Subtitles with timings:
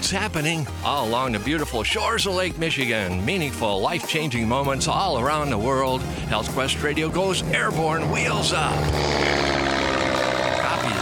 [0.00, 3.22] It's happening all along the beautiful shores of Lake Michigan.
[3.22, 6.00] Meaningful, life changing moments all around the world.
[6.30, 8.72] Health Quest Radio goes airborne, wheels up.
[8.72, 8.88] Copy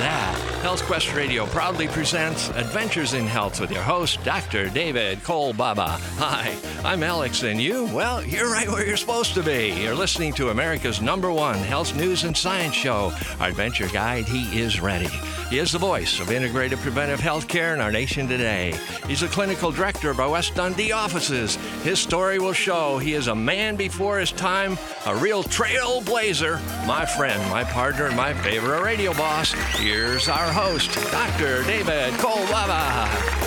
[0.02, 0.58] that.
[0.62, 4.68] Health Quest Radio proudly presents Adventures in Health with your host, Dr.
[4.68, 6.00] David Kolbaba.
[6.18, 7.84] Hi, I'm Alex, and you?
[7.94, 9.80] Well, you're right where you're supposed to be.
[9.80, 13.12] You're listening to America's number one health news and science show.
[13.38, 15.08] Our adventure guide, he is ready.
[15.50, 18.74] He is the voice of integrated preventive health care in our nation today.
[19.06, 21.56] He's the clinical director of our West Dundee offices.
[21.82, 24.76] His story will show he is a man before his time,
[25.06, 26.60] a real trailblazer.
[26.86, 29.52] My friend, my partner, and my favorite radio boss.
[29.76, 31.62] Here's our host, Dr.
[31.62, 33.06] David Kolbaba.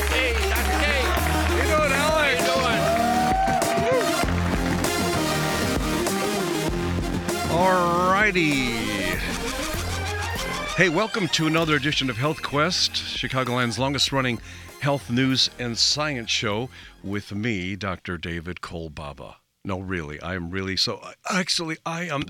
[0.10, 0.80] Hey, Dr.
[0.82, 0.86] K.
[1.06, 2.42] How you doing, Alex?
[2.48, 2.66] How
[3.78, 3.92] you
[7.46, 8.42] doing?
[8.42, 8.81] Alrighty.
[10.82, 14.40] Hey, welcome to another edition of Health Quest, Chicagoland's longest running
[14.80, 16.72] health news and science show
[17.04, 18.18] with me, Dr.
[18.18, 19.36] David Kolbaba.
[19.64, 21.00] No, really, I am really so.
[21.30, 22.24] Actually, I am.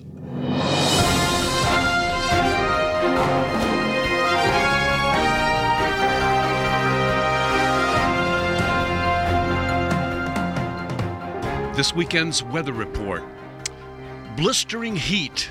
[11.77, 13.23] This weekend's weather report
[14.35, 15.49] blistering heat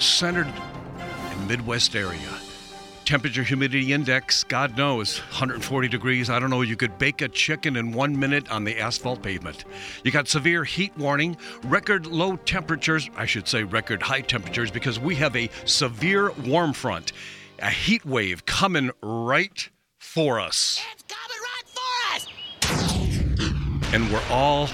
[0.00, 0.52] centered
[1.46, 2.30] Midwest area.
[3.04, 6.28] Temperature humidity index, God knows, 140 degrees.
[6.28, 9.64] I don't know, you could bake a chicken in one minute on the asphalt pavement.
[10.04, 15.00] You got severe heat warning, record low temperatures, I should say record high temperatures, because
[15.00, 17.12] we have a severe warm front,
[17.60, 20.82] a heat wave coming right for us.
[20.92, 23.94] It's coming right for us!
[23.94, 24.68] And we're all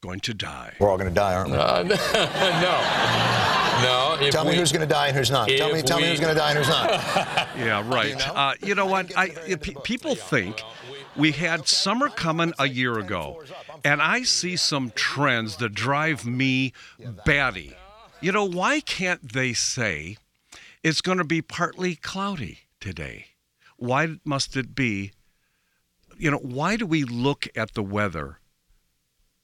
[0.00, 0.74] going to die.
[0.78, 1.56] We're all going to die, aren't we?
[1.56, 3.49] Uh, no,
[3.82, 4.16] no.
[4.20, 5.48] If tell me who's going to die and who's not.
[5.48, 7.48] Tell me, if tell me who's going to die and who's not.
[7.56, 8.18] Yeah, right.
[8.18, 8.24] know?
[8.24, 9.16] Uh, you know what?
[9.16, 10.62] I, pe- people think
[11.16, 13.42] we had summer coming a year ago,
[13.84, 16.72] and I see some trends that drive me
[17.26, 17.74] batty.
[18.20, 20.16] You know, why can't they say
[20.82, 23.26] it's going to be partly cloudy today?
[23.76, 25.12] Why must it be?
[26.18, 28.38] You know, why do we look at the weather?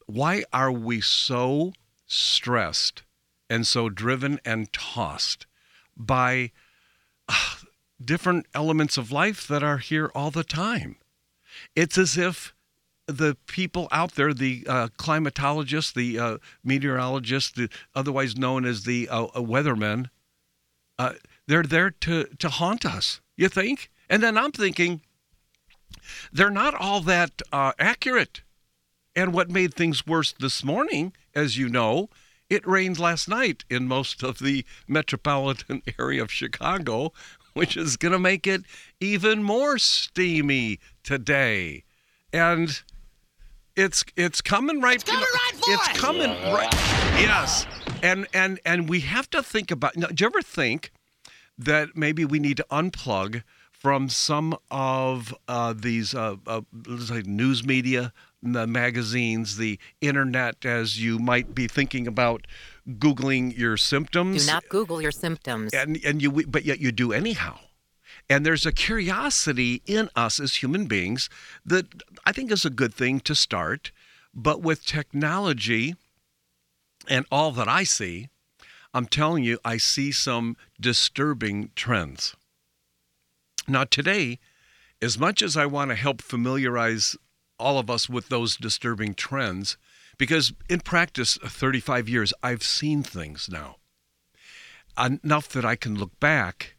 [0.07, 1.73] Why are we so
[2.07, 3.03] stressed
[3.49, 5.47] and so driven and tossed
[5.97, 6.51] by
[8.05, 10.97] different elements of life that are here all the time.
[11.75, 12.55] It's as if
[13.07, 19.09] the people out there, the uh, climatologists, the uh, meteorologists, the, otherwise known as the
[19.09, 20.11] uh, uh, weathermen,
[20.99, 21.13] uh,
[21.47, 23.91] they're there to, to haunt us, you think?
[24.11, 25.03] And then I'm thinking,
[26.33, 28.43] they're not all that uh, accurate.
[29.15, 32.11] And what made things worse this morning, as you know,
[32.49, 37.13] it rained last night in most of the metropolitan area of Chicago,
[37.55, 38.63] which is going to make it
[39.01, 41.85] even more steamy today.
[42.33, 42.83] And
[43.77, 44.97] it's it's coming right.
[44.97, 45.99] It's coming right for It's us.
[45.99, 46.73] coming right.
[47.21, 47.67] Yes.
[48.03, 49.97] And and and we have to think about.
[49.97, 50.93] Now, do you ever think
[51.59, 56.63] that maybe we need to unplug from some of uh, these uh, uh,
[57.25, 58.13] news media,
[58.53, 62.47] the magazines, the internet, as you might be thinking about
[62.89, 64.47] googling your symptoms.
[64.47, 65.73] Do not Google your symptoms.
[65.73, 67.59] and and you but yet you do anyhow.
[68.29, 71.29] And there's a curiosity in us as human beings
[71.65, 71.87] that
[72.25, 73.93] I think is a good thing to start.
[74.35, 75.95] But with technology
[77.09, 78.29] and all that I see,
[78.93, 82.35] I'm telling you, I see some disturbing trends.
[83.69, 84.39] Now, today,
[85.03, 87.17] as much as I want to help familiarize
[87.59, 89.77] all of us with those disturbing trends,
[90.19, 93.77] because in practice, uh, 35 years, I've seen things now
[94.99, 96.77] enough that I can look back,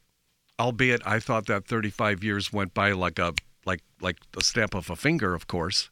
[0.60, 3.34] albeit I thought that 35 years went by like a
[3.66, 5.90] like like the stamp of a finger, of course.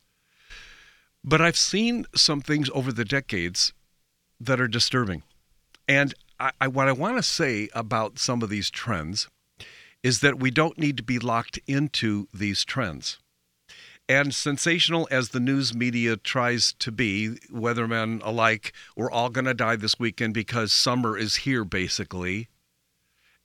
[1.23, 3.73] But I've seen some things over the decades
[4.39, 5.23] that are disturbing.
[5.88, 9.27] And I, I, what I want to say about some of these trends
[10.03, 13.17] is that we don't need to be locked into these trends.
[14.07, 19.53] And sensational as the news media tries to be, weathermen alike, we're all going to
[19.55, 22.47] die this weekend because summer is here, basically.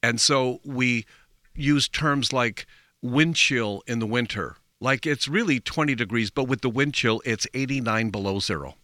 [0.02, 1.06] And so we
[1.54, 2.66] use terms like
[3.02, 7.20] wind chill in the winter Like it's really 20 degrees, but with the wind chill,
[7.24, 8.76] it's 89 below zero.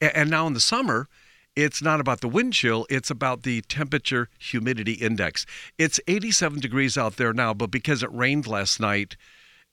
[0.00, 1.08] And now in the summer,
[1.54, 5.44] it's not about the wind chill, it's about the temperature humidity index.
[5.76, 9.16] It's 87 degrees out there now, but because it rained last night,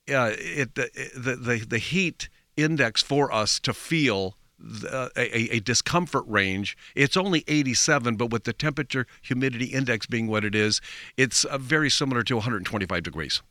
[0.09, 6.23] uh, it the, the the heat index for us to feel the, a, a discomfort
[6.27, 6.77] range.
[6.95, 10.79] It's only 87, but with the temperature humidity index being what it is,
[11.17, 13.41] it's uh, very similar to 125 degrees.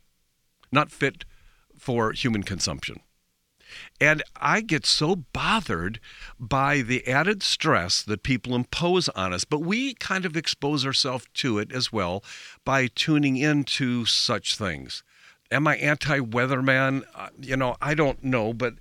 [0.71, 1.25] Not fit
[1.77, 3.01] for human consumption.
[3.99, 5.99] And I get so bothered
[6.39, 11.25] by the added stress that people impose on us, but we kind of expose ourselves
[11.35, 12.23] to it as well
[12.63, 15.03] by tuning into such things.
[15.53, 17.03] Am I anti weatherman?
[17.15, 18.73] Uh, you know, I don't know, but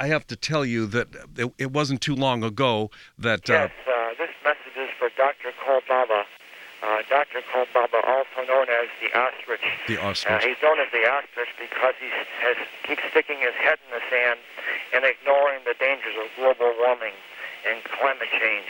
[0.00, 3.46] I have to tell you that it, it wasn't too long ago that.
[3.48, 5.52] Yes, uh, this message is for Dr.
[5.62, 6.24] Kolbaba.
[6.82, 7.40] Uh, Dr.
[7.52, 9.60] Kolbaba, also known as the ostrich.
[9.86, 10.44] The Uh, ostrich.
[10.44, 12.08] he's known as the ostrich because he
[12.40, 12.56] has
[12.88, 14.40] keeps sticking his head in the sand
[14.94, 17.12] and ignoring the dangers of global warming
[17.68, 18.68] and climate change.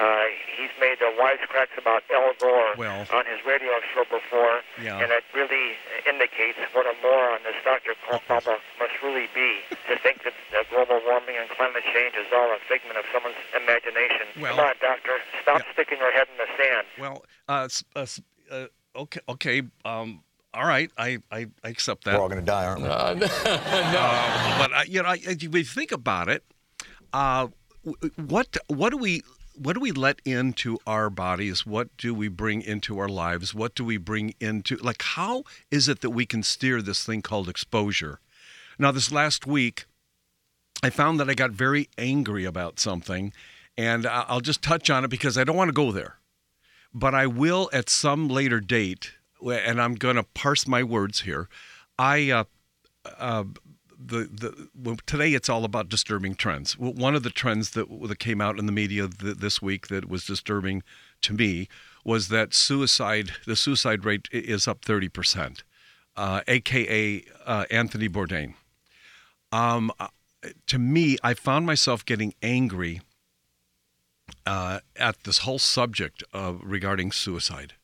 [0.00, 0.24] Uh,
[0.56, 4.98] he's made uh, wisecracks about Al Gore Well- on his radio show before, Yeah.
[5.02, 5.76] and it really
[6.08, 7.92] indicates what a moron this Dr.
[8.08, 12.50] Kolbaba must really be to think that uh, global warming and climate change is all
[12.50, 14.26] a figment of someone's imagination.
[14.40, 15.72] Well- Come on, doctor, stop Yeah.
[15.74, 16.86] sticking your head in the sand.
[16.98, 18.06] Well, uh, uh,
[18.50, 18.66] uh,
[18.96, 19.62] okay, okay.
[19.84, 20.22] Um,
[20.54, 22.14] all right, I, I, I accept that.
[22.14, 22.88] We're all going to die, aren't we?
[22.88, 23.26] Uh, no.
[23.44, 26.42] Uh, but I, you know, I, if you think about it,
[27.12, 27.52] uh, w-
[28.16, 29.22] what what do we
[29.54, 31.66] what do we let into our bodies?
[31.66, 33.54] What do we bring into our lives?
[33.54, 37.22] What do we bring into like how is it that we can steer this thing
[37.22, 38.20] called exposure?
[38.78, 39.84] Now, this last week,
[40.82, 43.32] I found that I got very angry about something,
[43.76, 46.16] and I'll just touch on it because I don't want to go there.
[46.94, 49.12] But I will at some later date,
[49.46, 51.48] and I'm going to parse my words here.
[51.98, 52.44] I uh,
[53.18, 53.44] uh,
[54.06, 56.78] the the well, today it's all about disturbing trends.
[56.78, 59.88] Well, One of the trends that that came out in the media th- this week
[59.88, 60.82] that was disturbing
[61.22, 61.68] to me
[62.04, 65.62] was that suicide the suicide rate is up 30 percent,
[66.16, 68.54] uh, aka uh, Anthony Bourdain.
[69.50, 70.08] Um, uh,
[70.66, 73.00] to me, I found myself getting angry
[74.46, 77.74] uh, at this whole subject of regarding suicide.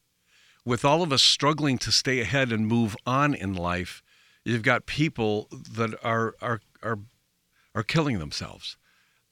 [0.65, 4.03] With all of us struggling to stay ahead and move on in life,
[4.45, 6.99] you've got people that are are are
[7.75, 8.77] are killing themselves,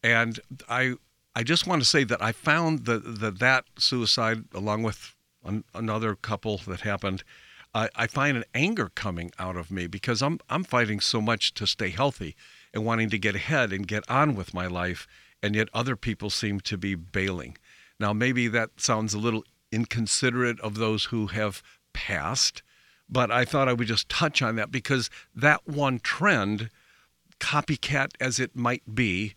[0.02, 0.94] and I
[1.34, 5.14] I just want to say that I found that that, that suicide, along with
[5.44, 7.22] an, another couple that happened,
[7.74, 11.52] I, I find an anger coming out of me because I'm I'm fighting so much
[11.54, 12.34] to stay healthy
[12.72, 15.06] and wanting to get ahead and get on with my life,
[15.42, 17.58] and yet other people seem to be bailing.
[18.00, 21.62] Now maybe that sounds a little inconsiderate of those who have
[21.92, 22.62] passed,
[23.08, 26.70] but I thought I would just touch on that because that one trend,
[27.38, 29.34] copycat as it might be,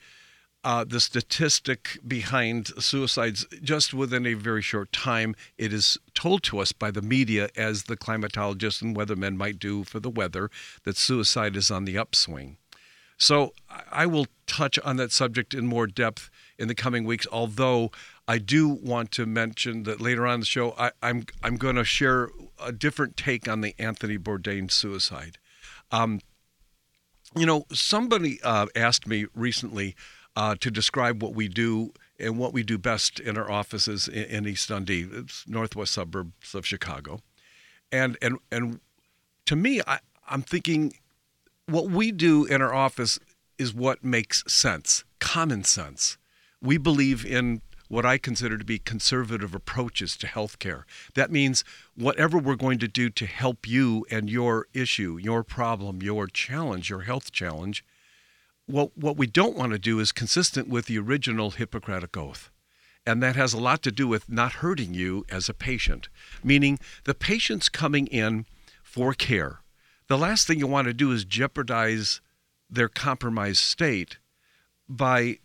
[0.63, 6.59] uh, the statistic behind suicides just within a very short time, it is told to
[6.59, 10.49] us by the media, as the climatologists and weathermen might do for the weather,
[10.83, 12.57] that suicide is on the upswing.
[13.17, 17.27] So I I will touch on that subject in more depth in the coming weeks.
[17.31, 17.91] Although
[18.29, 21.77] I do want to mention that later on in the show, I, I'm I'm going
[21.77, 22.29] to share
[22.63, 25.39] a different take on the Anthony Bourdain suicide.
[25.91, 26.21] Um,
[27.35, 29.95] you know, somebody uh, asked me recently
[30.35, 34.25] uh, to describe what we do and what we do best in our offices in,
[34.25, 37.21] in East Dundee, it's northwest suburbs of Chicago,
[37.91, 38.79] and and and
[39.47, 40.93] to me, I, I'm thinking
[41.65, 43.17] what we do in our office
[43.57, 46.19] is what makes sense, common sense.
[46.61, 50.83] We believe in what I consider to be conservative approaches to healthcare.
[51.15, 51.65] That means
[51.95, 56.89] whatever we're going to do to help you and your issue, your problem, your challenge,
[56.89, 57.83] your health challenge,
[58.67, 62.51] what what we don't want to do is consistent with the original Hippocratic oath.
[63.05, 66.09] And that has a lot to do with not hurting you as a patient,
[66.43, 68.45] meaning the patient's coming in
[68.83, 69.61] for care.
[70.07, 72.21] The last thing you want to do is jeopardize
[72.69, 74.19] their compromised state
[74.87, 75.39] by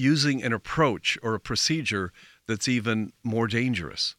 [0.00, 2.12] using an approach or a procedure
[2.46, 4.16] that's even more dangerous.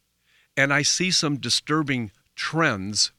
[0.56, 3.12] And I see some disturbing trends,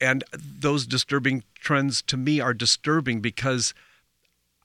[0.00, 3.72] and those disturbing trends to me are disturbing because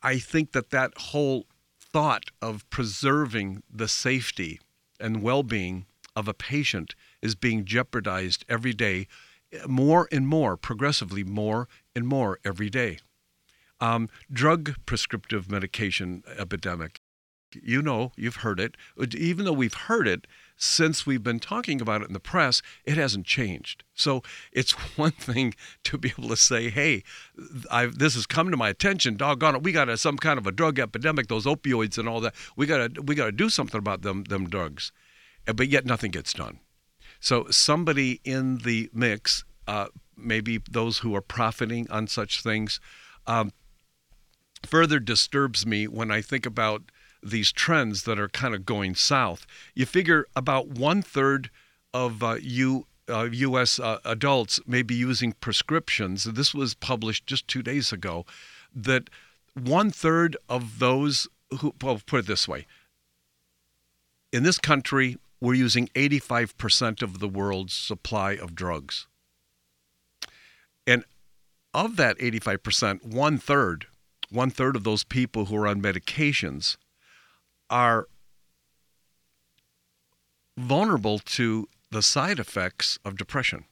[0.01, 1.45] I think that that whole
[1.79, 4.59] thought of preserving the safety
[5.00, 5.85] and well being
[6.15, 9.07] of a patient is being jeopardized every day,
[9.67, 13.00] more and more, progressively more and more every day.
[13.79, 17.01] Um, drug prescriptive medication epidemic.
[17.62, 18.75] You know, you've heard it.
[19.15, 20.27] Even though we've heard it,
[20.58, 23.84] since we've been talking about it in the press, it hasn't changed.
[23.94, 25.53] So it's one thing
[25.86, 27.03] to be able to say, "Hey,
[27.72, 29.15] I've, this has come to my attention.
[29.15, 31.27] Doggone it, we got a, some kind of a drug epidemic.
[31.27, 32.36] Those opioids and all that.
[32.55, 34.91] We got to we got to do something about them them drugs."
[35.46, 36.60] But yet nothing gets done.
[37.20, 42.79] So somebody in the mix, uh, maybe those who are profiting on such things,
[43.27, 43.51] um,
[44.65, 46.84] further disturbs me when I think about
[47.22, 49.48] these trends that are kind of going south.
[49.74, 51.50] You figure about one third
[51.93, 53.79] of uh, you uh, U.S.
[53.79, 56.24] Uh, adults may be using prescriptions.
[56.24, 58.25] This was published just two days ago.
[58.75, 59.10] That
[59.53, 61.27] one third of those
[61.60, 62.65] who, well, put it this way:
[64.31, 69.07] in this country, we're using 85% of the world's supply of drugs,
[70.86, 71.05] and
[71.74, 73.86] of that 85%, one third,
[74.29, 76.77] one third of those people who are on medications
[77.70, 78.08] are
[80.58, 83.65] vulnerable to the side effects of depression,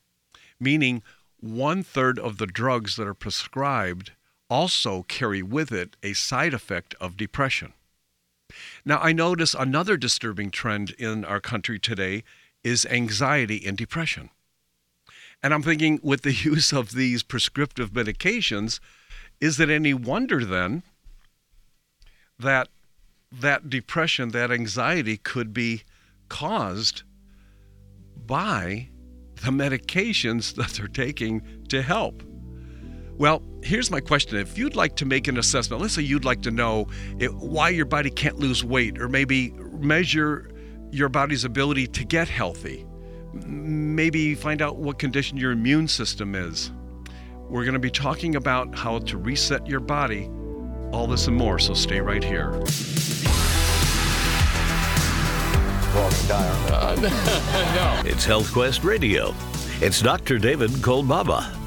[0.59, 1.01] meaning
[1.39, 4.11] one third of the drugs that are prescribed
[4.49, 7.73] also carry with it a side effect of depression.
[8.85, 12.23] Now, I notice another disturbing trend in our country today
[12.63, 14.29] is anxiety and depression.
[15.41, 18.79] And I'm thinking, with the use of these prescriptive medications,
[19.41, 20.83] is it any wonder then
[22.39, 22.69] that
[23.31, 25.83] that depression, that anxiety could be
[26.29, 27.03] caused
[28.25, 28.89] by
[29.43, 32.23] the medications that they're taking to help.
[33.15, 34.37] Well, here's my question.
[34.37, 36.87] If you'd like to make an assessment, let's say you'd like to know
[37.19, 40.49] it, why your body can't lose weight or maybe measure
[40.91, 42.85] your body's ability to get healthy,
[43.45, 46.71] maybe find out what condition your immune system is.
[47.49, 50.29] We're going to be talking about how to reset your body,
[50.91, 52.51] all this and more, so stay right here.
[55.95, 56.95] Uh,
[58.05, 58.09] no.
[58.09, 59.35] It's Health Quest Radio.
[59.81, 60.39] It's Dr.
[60.39, 61.62] David Kolbaba.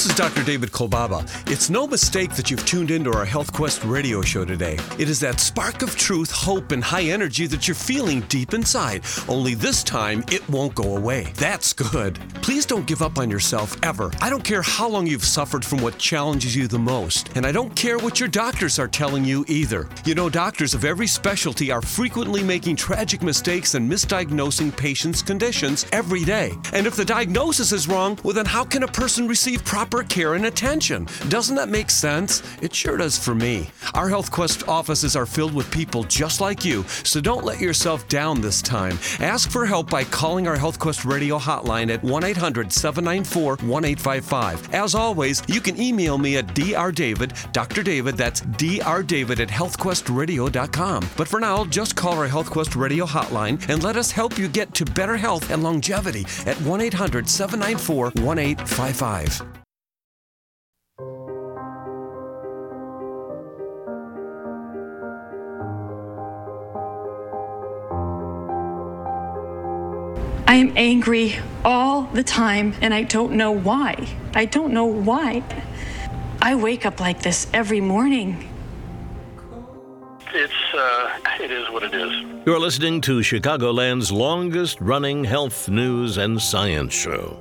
[0.00, 0.42] This is Dr.
[0.42, 1.28] David Kolbaba.
[1.52, 4.78] It's no mistake that you've tuned into our Health Quest radio show today.
[4.98, 9.02] It is that spark of truth, hope, and high energy that you're feeling deep inside.
[9.28, 11.34] Only this time, it won't go away.
[11.34, 12.18] That's good.
[12.36, 14.10] Please don't give up on yourself ever.
[14.22, 17.52] I don't care how long you've suffered from what challenges you the most, and I
[17.52, 19.86] don't care what your doctors are telling you either.
[20.06, 25.84] You know, doctors of every specialty are frequently making tragic mistakes and misdiagnosing patients' conditions
[25.92, 26.52] every day.
[26.72, 30.34] And if the diagnosis is wrong, well, then how can a person receive proper care
[30.34, 31.06] and attention.
[31.28, 32.42] Doesn't that make sense?
[32.62, 33.70] It sure does for me.
[33.94, 38.08] Our Health Quest offices are filled with people just like you, so don't let yourself
[38.08, 38.98] down this time.
[39.20, 44.74] Ask for help by calling our Health Quest radio hotline at 1 800 794 1855.
[44.74, 47.82] As always, you can email me at drdavid, Dr.
[47.82, 51.08] David, that's drdavid at healthquestradio.com.
[51.16, 54.48] But for now, just call our Health Quest radio hotline and let us help you
[54.48, 59.49] get to better health and longevity at 1 800 794 1855.
[70.50, 74.08] I am angry all the time and I don't know why.
[74.34, 75.44] I don't know why.
[76.42, 78.48] I wake up like this every morning.
[80.34, 82.10] It's, uh, it is what it is.
[82.44, 87.38] You're listening to Chicagoland's longest running health news and science show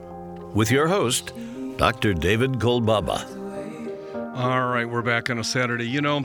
[0.53, 1.33] with your host,
[1.77, 2.13] Dr.
[2.13, 3.25] David Kolbaba.
[4.35, 5.87] All right, we're back on a Saturday.
[5.87, 6.19] You know,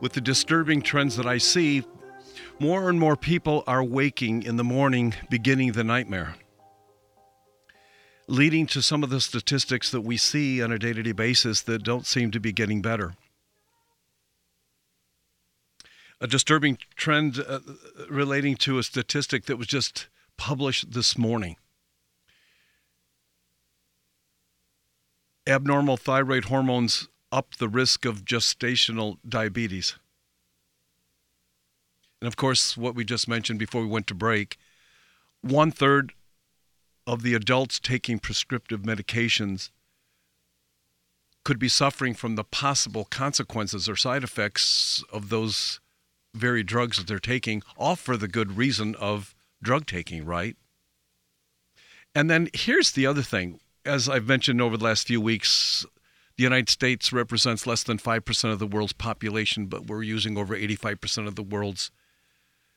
[0.00, 1.84] with the disturbing trends that I see,
[2.60, 6.34] more and more people are waking in the morning, beginning the nightmare,
[8.28, 11.62] leading to some of the statistics that we see on a day to day basis
[11.62, 13.14] that don't seem to be getting better.
[16.20, 17.60] A disturbing trend uh,
[18.10, 21.56] relating to a statistic that was just published this morning.
[25.46, 29.96] Abnormal thyroid hormones up the risk of gestational diabetes.
[32.20, 34.58] And of course, what we just mentioned before we went to break
[35.42, 36.12] one third
[37.06, 39.70] of the adults taking prescriptive medications
[41.44, 45.80] could be suffering from the possible consequences or side effects of those
[46.34, 50.56] very drugs that they're taking, all for the good reason of drug taking, right?
[52.14, 53.60] And then here's the other thing.
[53.84, 55.86] As I've mentioned over the last few weeks,
[56.36, 60.56] the United States represents less than 5% of the world's population, but we're using over
[60.56, 61.90] 85% of the world's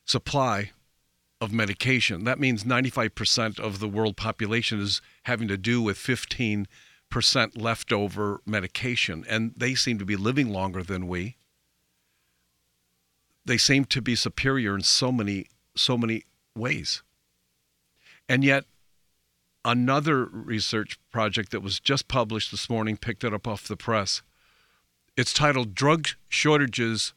[0.05, 0.71] supply
[1.41, 2.23] of medication.
[2.23, 6.67] That means 95% of the world population is having to do with 15%
[7.55, 11.37] leftover medication, and they seem to be living longer than we.
[13.45, 16.23] They seem to be superior in so many so many
[16.55, 17.01] ways.
[18.29, 18.65] And yet,
[19.65, 24.21] another research project that was just published this morning picked it up off the press.
[25.17, 27.13] It's titled Drug Shortages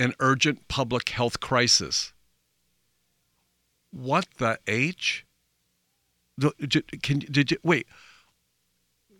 [0.00, 2.12] An Urgent Public Health Crisis.
[3.92, 5.26] What the H?
[7.02, 7.86] Can, did you, wait,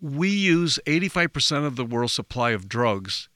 [0.01, 3.29] we use 85% of the world's supply of drugs,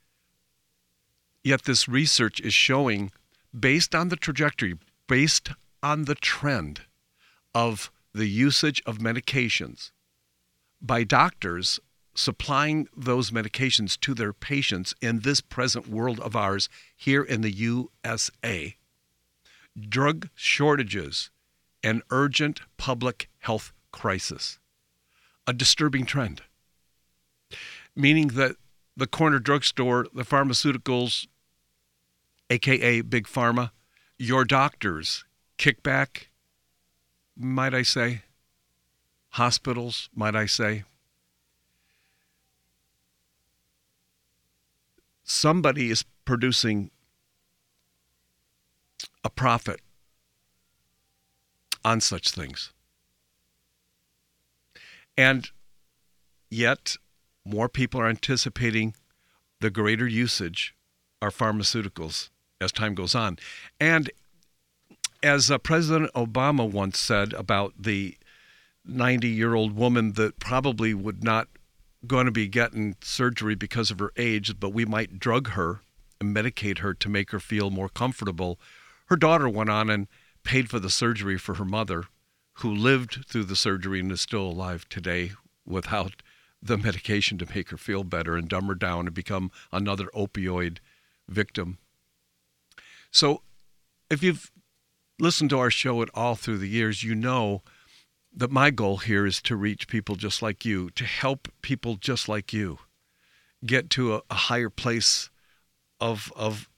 [1.43, 3.13] yet this research is showing,
[3.59, 5.51] based on the trajectory, based
[5.83, 6.83] on the trend
[7.55, 9.91] of the usage of medications
[10.81, 11.81] by doctors
[12.15, 17.51] supplying those medications to their patients in this present world of ours here in the
[17.51, 18.77] USA.
[19.89, 21.31] Drug shortages,
[21.83, 24.59] an urgent public health crisis,
[25.47, 26.43] a disturbing trend.
[27.97, 28.57] Meaning that
[28.97, 31.27] the corner drugstore, the pharmaceuticals,
[32.51, 33.71] aka Big Pharma,
[34.19, 35.25] your doctors,
[35.59, 36.27] kickback,
[37.37, 38.23] might I say,
[39.31, 40.85] hospitals, might I say.
[45.25, 46.91] Somebody is producing
[49.25, 49.81] a profit
[51.85, 52.73] on such things.
[55.17, 55.51] And
[56.51, 56.97] yet,
[57.45, 58.95] more people are anticipating
[59.61, 60.75] the greater usage
[61.23, 63.39] of pharmaceuticals as time goes on.
[63.81, 64.11] And
[65.23, 68.17] as uh, President Obama once said about the
[68.85, 71.49] 90 year old woman that probably would not
[72.07, 75.81] going to be getting surgery because of her age, but we might drug her
[76.21, 78.59] and medicate her to make her feel more comfortable.
[79.07, 80.07] Her daughter went on and
[80.45, 82.05] paid for the surgery for her mother,
[82.59, 85.33] who lived through the surgery and is still alive today
[85.67, 86.23] without
[86.63, 90.79] the medication to make her feel better and dumb her down and become another opioid
[91.29, 91.79] victim.
[93.11, 93.43] So,
[94.11, 94.51] if you've
[95.19, 97.63] listened to our show at all through the years, you know
[98.35, 102.29] that my goal here is to reach people just like you, to help people just
[102.29, 102.79] like you
[103.65, 105.31] get to a, a higher place
[106.01, 106.69] of of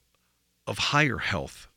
[0.66, 1.68] of higher health.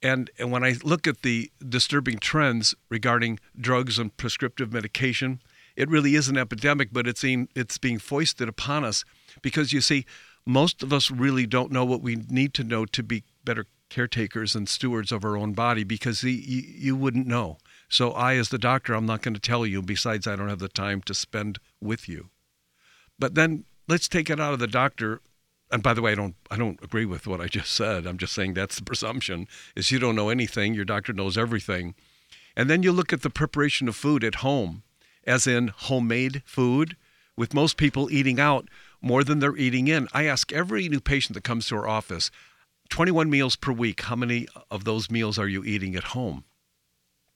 [0.00, 5.40] And and when I look at the disturbing trends regarding drugs and prescriptive medication,
[5.76, 9.04] it really is an epidemic, but it's being it's being foisted upon us
[9.42, 10.06] because you see,
[10.46, 14.54] most of us really don't know what we need to know to be better caretakers
[14.54, 17.58] and stewards of our own body because you, you wouldn't know.
[17.88, 19.80] So I, as the doctor, I'm not going to tell you.
[19.80, 22.28] Besides, I don't have the time to spend with you.
[23.18, 25.20] But then let's take it out of the doctor.
[25.70, 28.06] And by the way, I don't I don't agree with what I just said.
[28.06, 30.74] I'm just saying that's the presumption is you don't know anything.
[30.74, 31.94] Your doctor knows everything.
[32.56, 34.82] And then you look at the preparation of food at home,
[35.26, 36.96] as in homemade food,
[37.36, 38.68] with most people eating out
[39.00, 40.08] more than they're eating in.
[40.12, 42.30] I ask every new patient that comes to our office,
[42.88, 46.44] 21 meals per week, how many of those meals are you eating at home?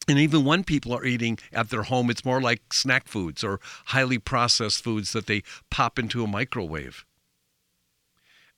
[0.09, 3.61] And even when people are eating at their home, it's more like snack foods or
[3.87, 7.05] highly processed foods that they pop into a microwave.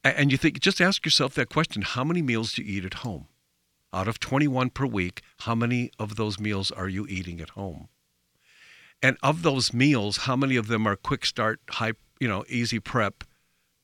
[0.03, 2.95] And you think, just ask yourself that question how many meals do you eat at
[2.95, 3.27] home?
[3.93, 7.89] Out of 21 per week, how many of those meals are you eating at home?
[9.03, 12.81] And of those meals, how many of them are quick start, high, you know, easy
[12.81, 13.25] prep,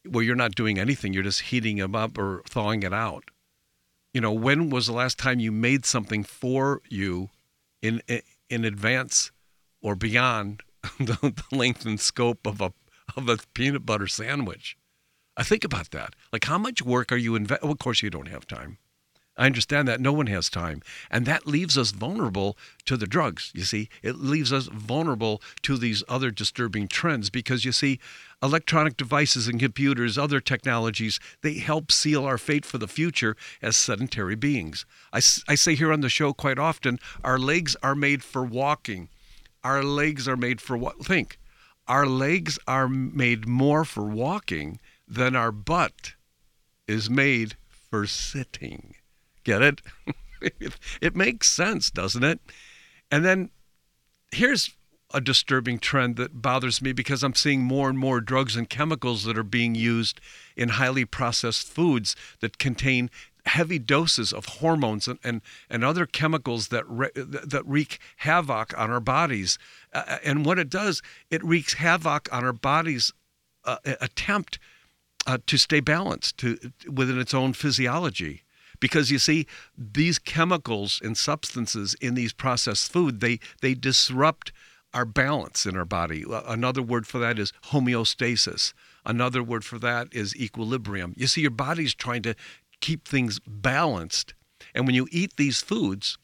[0.09, 3.31] where you're not doing anything, you're just heating them up or thawing it out?
[4.12, 7.31] You know, when was the last time you made something for you
[7.83, 8.03] in
[8.49, 9.33] in advance
[9.83, 10.62] or beyond
[10.99, 12.73] the, the length and scope of a
[13.16, 14.77] of a peanut butter sandwich.
[15.37, 16.14] I think about that.
[16.33, 17.62] Like, how much work are you invest?
[17.62, 18.79] Well, of course, you don't have time.
[19.40, 20.83] I understand that no one has time.
[21.11, 23.88] And that leaves us vulnerable to the drugs, you see.
[24.03, 27.98] It leaves us vulnerable to these other disturbing trends because, you see,
[28.42, 33.79] electronic devices and computers, other technologies, they help seal our fate for the future as
[33.79, 34.85] sedentary beings.
[35.11, 39.09] I, I say here on the show quite often our legs are made for walking,
[39.64, 40.98] our legs are made for what?
[40.98, 41.38] Think.
[41.88, 46.12] Our legs are made more for walking than our butt
[46.87, 47.57] is made
[47.90, 48.96] for sitting.
[49.44, 49.83] Get it?
[51.00, 52.40] it makes sense, doesn't it?
[53.11, 53.50] And then
[54.33, 54.70] here's
[55.12, 59.24] a disturbing trend that bothers me because I'm seeing more and more drugs and chemicals
[59.24, 60.20] that are being used
[60.57, 63.11] in highly processed foods that contain
[63.46, 68.90] heavy doses of hormones and, and, and other chemicals that re, that wreak havoc on
[68.90, 69.59] our bodies.
[69.92, 73.12] Uh, and what it does, it wreaks havoc on our body's
[73.64, 74.59] uh, attempt
[75.26, 76.59] uh, to stay balanced to
[76.90, 78.42] within its own physiology
[78.81, 84.53] because you see these chemicals and substances in these processed food they they disrupt
[84.93, 86.25] our balance in our body.
[86.29, 88.73] Another word for that is homeostasis.
[89.07, 91.14] Another word for that is equilibrium.
[91.16, 92.35] You see, your body's trying to
[92.81, 94.35] keep things balanced.
[94.75, 96.19] And when you eat these foods,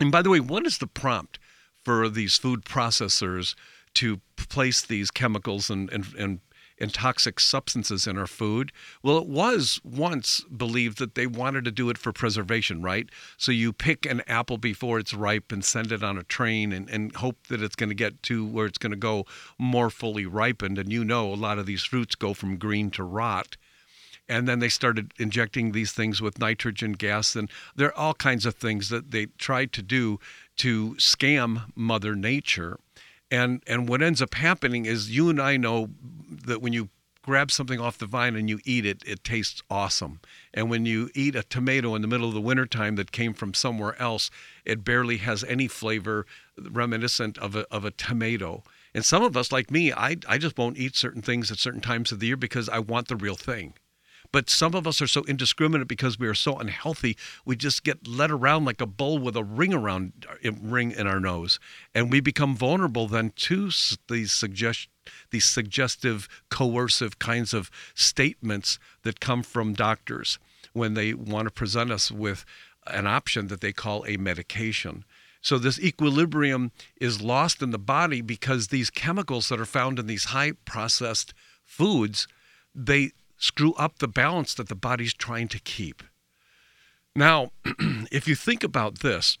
[0.00, 1.38] and by the way, what is the prompt
[1.84, 3.54] for these food processors
[3.94, 6.40] to place these chemicals and, and, and
[6.80, 8.72] and toxic substances in our food?
[9.02, 13.08] Well, it was once believed that they wanted to do it for preservation, right?
[13.36, 16.88] So you pick an apple before it's ripe and send it on a train and,
[16.88, 19.26] and hope that it's going to get to where it's going to go
[19.58, 20.78] more fully ripened.
[20.78, 23.56] And you know, a lot of these fruits go from green to rot.
[24.28, 28.44] And then they started injecting these things with nitrogen gas, and there are all kinds
[28.44, 30.20] of things that they tried to do
[30.56, 32.78] to scam Mother Nature
[33.30, 35.90] and and what ends up happening is you and I know
[36.46, 36.88] that when you
[37.22, 40.18] grab something off the vine and you eat it, it tastes awesome.
[40.54, 43.52] And when you eat a tomato in the middle of the wintertime that came from
[43.52, 44.30] somewhere else,
[44.64, 46.24] it barely has any flavor
[46.56, 48.62] reminiscent of a, of a tomato.
[48.94, 51.82] And some of us, like me, I, I just won't eat certain things at certain
[51.82, 53.74] times of the year because I want the real thing.
[54.32, 57.16] But some of us are so indiscriminate because we are so unhealthy.
[57.44, 61.06] We just get led around like a bull with a ring around uh, ring in
[61.06, 61.58] our nose,
[61.94, 63.70] and we become vulnerable then to
[64.08, 64.88] these suggest
[65.30, 70.38] these suggestive, coercive kinds of statements that come from doctors
[70.74, 72.44] when they want to present us with
[72.86, 75.04] an option that they call a medication.
[75.40, 80.06] So this equilibrium is lost in the body because these chemicals that are found in
[80.06, 81.32] these high processed
[81.64, 82.26] foods,
[82.74, 86.02] they screw up the balance that the body's trying to keep.
[87.14, 87.52] Now,
[88.12, 89.38] if you think about this,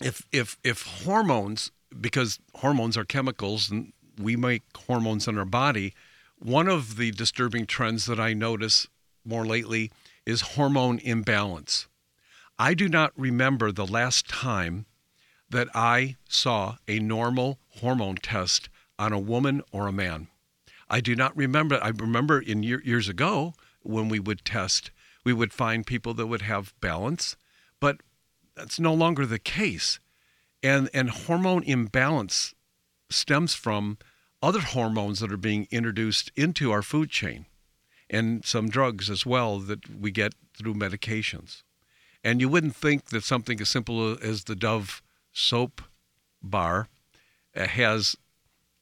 [0.00, 5.94] if if if hormones, because hormones are chemicals and we make hormones in our body,
[6.38, 8.88] one of the disturbing trends that I notice
[9.24, 9.90] more lately
[10.26, 11.86] is hormone imbalance.
[12.58, 14.86] I do not remember the last time
[15.50, 20.28] that I saw a normal hormone test on a woman or a man.
[20.92, 21.82] I do not remember.
[21.82, 24.90] I remember in year, years ago when we would test,
[25.24, 27.34] we would find people that would have balance,
[27.80, 27.96] but
[28.54, 29.98] that's no longer the case.
[30.62, 32.54] And and hormone imbalance
[33.08, 33.96] stems from
[34.42, 37.46] other hormones that are being introduced into our food chain
[38.10, 41.62] and some drugs as well that we get through medications.
[42.22, 45.02] And you wouldn't think that something as simple as the Dove
[45.32, 45.80] soap
[46.42, 46.88] bar
[47.56, 48.14] uh, has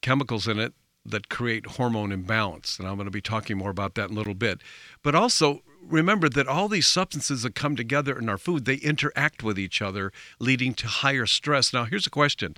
[0.01, 0.73] chemicals in it
[1.05, 2.77] that create hormone imbalance.
[2.77, 4.61] And I'm going to be talking more about that in a little bit.
[5.03, 9.43] But also, remember that all these substances that come together in our food, they interact
[9.43, 11.73] with each other, leading to higher stress.
[11.73, 12.55] Now, here's a question.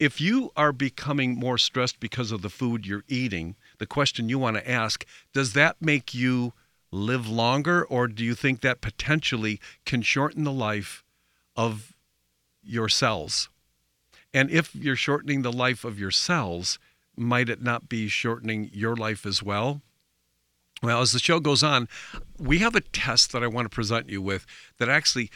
[0.00, 4.38] If you are becoming more stressed because of the food you're eating, the question you
[4.38, 6.52] want to ask, does that make you
[6.90, 11.04] live longer or do you think that potentially can shorten the life
[11.54, 11.92] of
[12.62, 13.48] your cells?
[14.32, 16.80] And if you're shortening the life of your cells,
[17.16, 19.82] might it not be shortening your life as well?
[20.82, 21.88] Well, as the show goes on,
[22.38, 24.44] we have a test that I want to present you with
[24.78, 25.30] that actually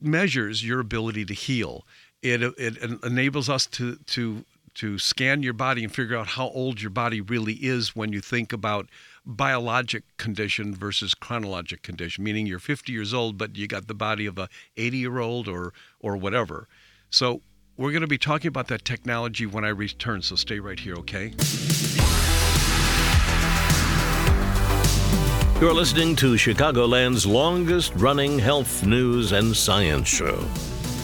[0.00, 1.86] measures your ability to heal.
[2.22, 4.44] It, it enables us to, to,
[4.74, 8.20] to scan your body and figure out how old your body really is when you
[8.20, 8.88] think about
[9.26, 14.26] biologic condition versus chronologic condition, meaning you're 50 years old, but you got the body
[14.26, 16.68] of a 80 year old or, or whatever.
[17.10, 17.42] So
[17.80, 20.96] we're going to be talking about that technology when I return, so stay right here,
[20.96, 21.32] okay?
[25.62, 30.46] You're listening to Chicagoland's longest running health news and science show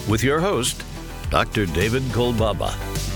[0.07, 0.83] with your host,
[1.31, 1.65] Dr.
[1.65, 3.06] David Kolbaba.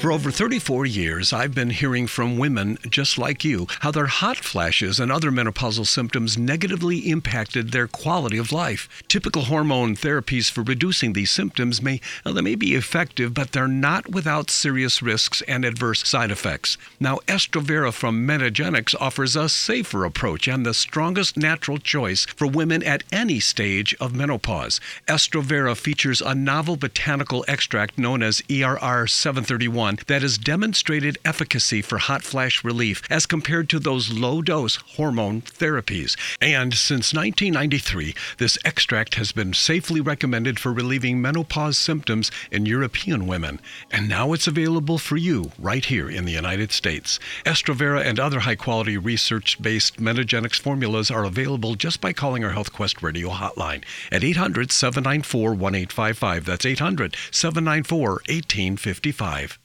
[0.00, 4.36] For over 34 years, I've been hearing from women just like you how their hot
[4.36, 9.02] flashes and other menopausal symptoms negatively impacted their quality of life.
[9.08, 13.66] Typical hormone therapies for reducing these symptoms may well, they may be effective, but they're
[13.66, 16.76] not without serious risks and adverse side effects.
[17.00, 22.82] Now, Estrovera from Metagenics offers a safer approach and the strongest natural choice for women
[22.82, 24.80] at any stage of menopause.
[25.08, 31.98] Estrovera features a novel botanical extract known as ERR 731 that has demonstrated efficacy for
[31.98, 36.16] hot flash relief as compared to those low dose hormone therapies.
[36.40, 43.26] And since 1993, this extract has been safely recommended for relieving menopause symptoms in European
[43.26, 43.60] women.
[43.90, 47.20] And now it's available for you right here in the United States.
[47.44, 52.52] Estrovera and other high quality research based Metagenics formulas are available just by calling our
[52.52, 56.44] HealthQuest radio hotline at 800 794 1855.
[56.46, 59.58] That's 800 794 1855.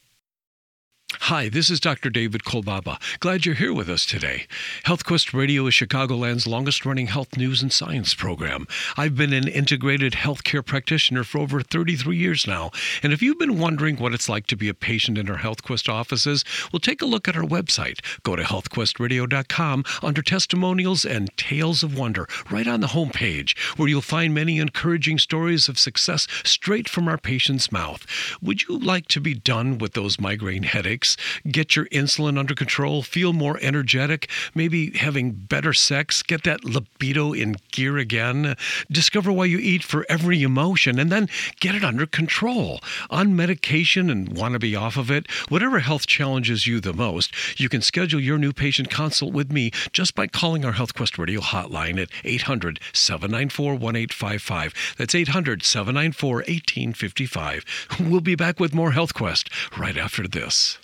[1.23, 2.09] Hi, this is Dr.
[2.09, 2.97] David Kolbaba.
[3.19, 4.47] Glad you're here with us today.
[4.85, 8.67] HealthQuest Radio is Chicagoland's longest running health news and science program.
[8.97, 12.71] I've been an integrated healthcare practitioner for over 33 years now.
[13.03, 15.87] And if you've been wondering what it's like to be a patient in our HealthQuest
[15.87, 17.99] offices, well, take a look at our website.
[18.23, 24.01] Go to healthquestradio.com under testimonials and tales of wonder, right on the homepage, where you'll
[24.01, 28.07] find many encouraging stories of success straight from our patient's mouth.
[28.41, 31.08] Would you like to be done with those migraine headaches?
[31.49, 37.33] Get your insulin under control, feel more energetic, maybe having better sex, get that libido
[37.33, 38.55] in gear again,
[38.91, 42.79] discover why you eat for every emotion, and then get it under control.
[43.09, 47.33] On medication and want to be off of it, whatever health challenges you the most,
[47.59, 51.41] you can schedule your new patient consult with me just by calling our HealthQuest Radio
[51.41, 54.95] hotline at 800 794 1855.
[54.97, 57.65] That's 800 794 1855.
[57.99, 60.77] We'll be back with more HealthQuest right after this.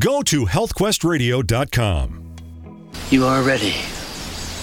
[0.00, 2.36] Go to healthquestradio.com.
[3.10, 3.74] You are ready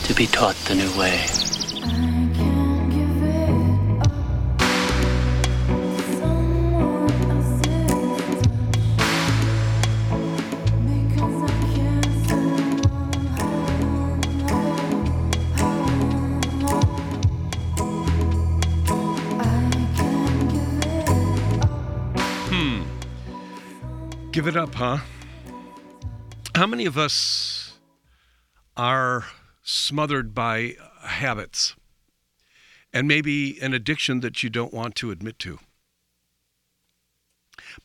[0.03, 1.19] to be taught the new way.
[22.49, 22.81] Hmm.
[24.31, 24.97] Give it up, huh?
[26.59, 27.77] How many of us
[28.75, 29.27] are
[29.63, 31.73] smothered by habits
[32.91, 35.59] and maybe an addiction that you don't want to admit to?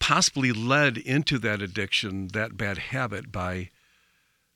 [0.01, 3.71] Possibly led into that addiction, that bad habit, by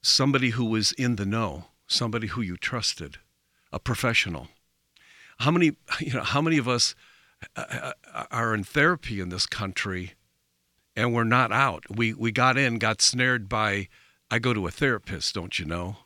[0.03, 3.19] somebody who was in the know, somebody who you trusted,
[3.73, 4.49] a professional.
[5.39, 6.97] How many, you know, how many of us
[7.55, 7.93] uh,
[8.33, 10.15] are in therapy in this country
[10.97, 11.85] and we're not out?
[11.89, 13.87] We we got in, got snared by
[14.31, 15.97] I go to a therapist, don't you know?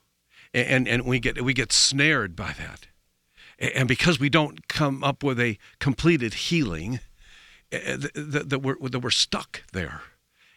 [0.55, 2.89] And and we get we get snared by that.
[3.59, 7.01] And because we don't come up with a completed healing,
[7.71, 10.03] that, we're that we're stuck there.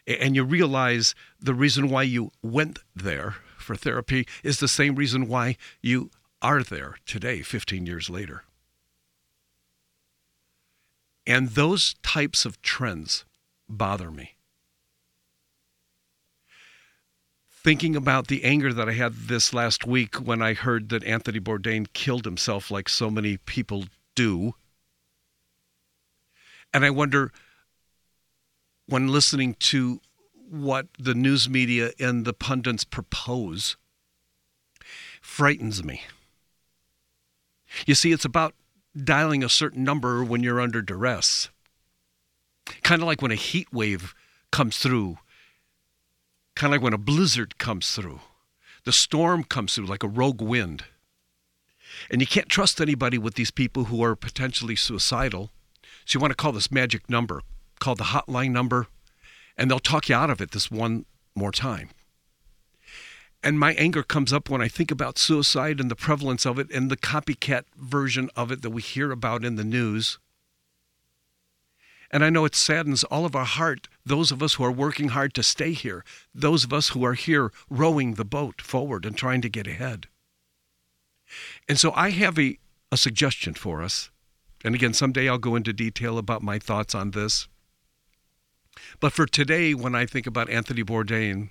[0.06, 5.26] And you realize the reason why you went there for therapy is the same reason
[5.26, 6.10] why you
[6.42, 8.44] are there today, 15 years later.
[11.26, 13.24] And those types of trends
[13.68, 14.35] bother me.
[17.66, 21.40] Thinking about the anger that I had this last week when I heard that Anthony
[21.40, 24.54] Bourdain killed himself like so many people do.
[26.72, 27.32] And I wonder,
[28.86, 30.00] when listening to
[30.48, 33.76] what the news media and the pundits propose,
[35.20, 36.02] frightens me.
[37.84, 38.54] You see, it's about
[38.96, 41.50] dialing a certain number when you're under duress.
[42.84, 44.14] Kind of like when a heat wave
[44.52, 45.18] comes through,
[46.56, 48.20] kind of like when a blizzard comes through.
[48.84, 50.84] The storm comes through like a rogue wind.
[52.10, 55.50] And you can't trust anybody with these people who are potentially suicidal.
[56.04, 57.42] So you want to call this magic number,
[57.78, 58.88] call the hotline number,
[59.56, 61.90] and they'll talk you out of it this one more time.
[63.42, 66.70] And my anger comes up when I think about suicide and the prevalence of it
[66.72, 70.18] and the copycat version of it that we hear about in the news.
[72.10, 75.08] And I know it saddens all of our heart, those of us who are working
[75.08, 79.16] hard to stay here, those of us who are here rowing the boat forward and
[79.16, 80.06] trying to get ahead.
[81.68, 82.56] And so I have a,
[82.92, 84.10] a suggestion for us.
[84.64, 87.48] And again, someday I'll go into detail about my thoughts on this.
[89.00, 91.50] But for today, when I think about Anthony Bourdain,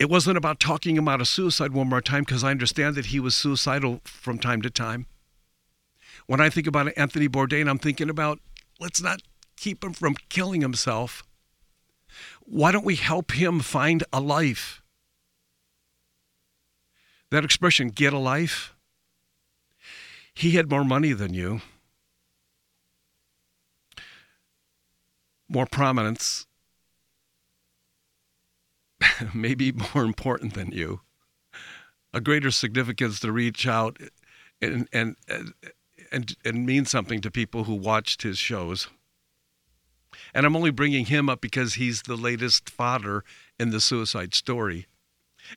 [0.00, 3.06] it wasn't about talking him out of suicide one more time because I understand that
[3.06, 5.06] he was suicidal from time to time.
[6.26, 8.40] When I think about Anthony Bourdain, I'm thinking about
[8.80, 9.22] let's not
[9.56, 11.24] keep him from killing himself.
[12.44, 14.82] Why don't we help him find a life?
[17.30, 18.74] That expression, get a life,
[20.32, 21.62] he had more money than you,
[25.48, 26.46] more prominence,
[29.34, 31.00] maybe more important than you,
[32.12, 33.98] a greater significance to reach out
[34.60, 35.16] and, and,
[36.12, 38.88] and, and mean something to people who watched his shows.
[40.34, 43.24] And I'm only bringing him up because he's the latest fodder
[43.58, 44.86] in the suicide story.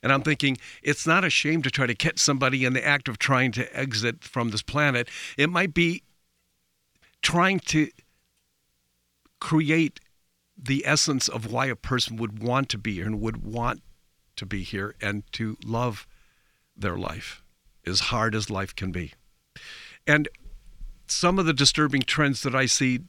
[0.02, 3.08] And I'm thinking it's not a shame to try to catch somebody in the act
[3.08, 5.08] of trying to exit from this planet.
[5.36, 6.02] It might be
[7.22, 7.88] trying to
[9.40, 10.00] create
[10.56, 13.82] the essence of why a person would want to be here and would want
[14.36, 16.06] to be here and to love
[16.76, 17.42] their life,
[17.86, 19.12] as hard as life can be.
[20.06, 20.28] And
[21.06, 23.00] some of the disturbing trends that I see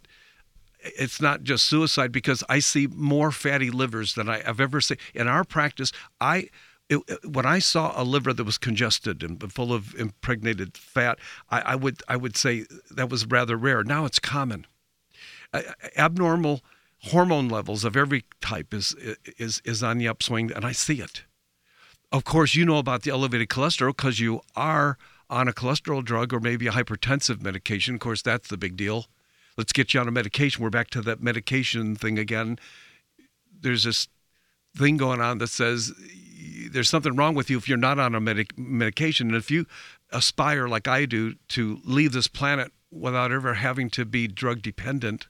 [0.83, 4.97] it's not just suicide because I see more fatty livers than I, have ever seen
[5.13, 5.91] in our practice.
[6.19, 6.49] I
[6.89, 11.61] it, when I saw a liver that was congested and full of impregnated fat, I,
[11.61, 13.83] I would I would say that was rather rare.
[13.83, 14.65] Now it's common.
[15.53, 15.61] Uh,
[15.97, 16.61] abnormal
[17.05, 18.93] hormone levels of every type is
[19.37, 21.23] is is on the upswing, and I see it.
[22.11, 24.97] Of course, you know about the elevated cholesterol because you are
[25.29, 27.95] on a cholesterol drug or maybe a hypertensive medication.
[27.95, 29.05] Of course, that's the big deal.
[29.61, 30.63] Let's get you on a medication.
[30.63, 32.57] We're back to that medication thing again.
[33.61, 34.07] There's this
[34.75, 35.93] thing going on that says
[36.71, 39.27] there's something wrong with you if you're not on a medic- medication.
[39.27, 39.67] And if you
[40.11, 45.27] aspire, like I do, to leave this planet without ever having to be drug dependent,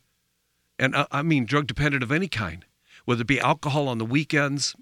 [0.80, 2.64] and uh, I mean drug dependent of any kind,
[3.04, 4.78] whether it be alcohol on the weekends,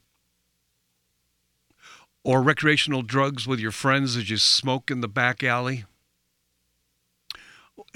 [2.24, 5.86] or recreational drugs with your friends as you smoke in the back alley,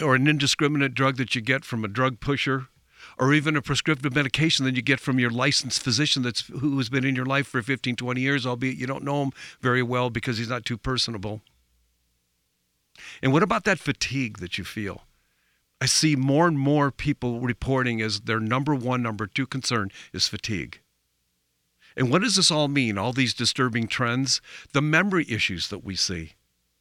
[0.02, 2.68] or an indiscriminate drug that you get from a drug pusher,
[3.18, 6.90] or even a prescriptive medication that you get from your licensed physician that's who has
[6.90, 10.10] been in your life for 15, 20 years, albeit you don't know him very well
[10.10, 11.42] because he's not too personable.
[13.22, 15.04] And what about that fatigue that you feel?
[15.82, 20.28] I see more and more people reporting as their number one, number two concern is
[20.28, 20.80] fatigue.
[21.96, 22.98] And what does this all mean?
[22.98, 24.42] All these disturbing trends?
[24.72, 26.34] The memory issues that we see.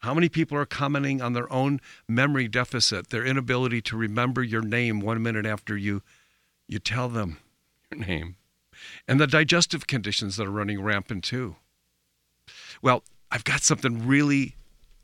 [0.03, 4.63] How many people are commenting on their own memory deficit, their inability to remember your
[4.63, 6.03] name one minute after you
[6.67, 7.39] you tell them
[7.91, 8.37] your name?
[9.07, 11.55] And the digestive conditions that are running rampant too.
[12.83, 14.57] Well, I've got something really,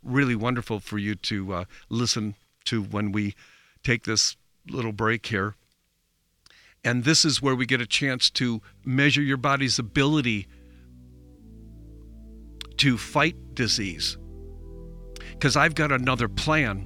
[0.02, 2.34] really wonderful for you to uh, listen
[2.64, 3.37] to when we
[3.84, 4.37] take this
[4.68, 5.54] little break here.
[6.82, 10.48] And this is where we get a chance to measure your body's ability
[12.78, 14.18] to fight disease.
[15.38, 16.85] Because I've got another plan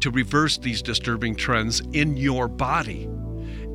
[0.00, 3.04] to reverse these disturbing trends in your body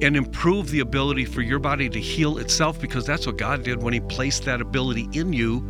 [0.01, 3.81] and improve the ability for your body to heal itself because that's what God did
[3.81, 5.65] when He placed that ability in you